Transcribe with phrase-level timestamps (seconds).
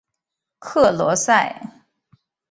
[0.57, 1.61] 克罗塞。